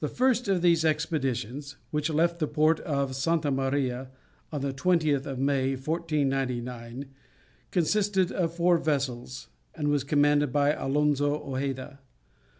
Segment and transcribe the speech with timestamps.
[0.00, 4.10] The first of these expeditions, which left the port of Santa Maria
[4.50, 7.04] on the 20th of May, 1499,
[7.70, 12.00] consisted of four vessels, and was commanded by Alonzo Hojeda.